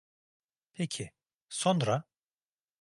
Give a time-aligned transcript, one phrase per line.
[0.73, 1.11] Peki,
[1.49, 2.03] sonra?